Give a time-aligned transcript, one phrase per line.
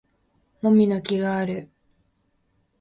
[0.63, 1.69] もみの木がある